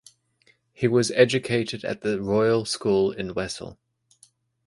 [0.73, 3.77] He was educated at the Royal School in Wesel.